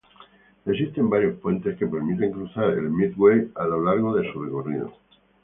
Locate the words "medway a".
2.89-3.65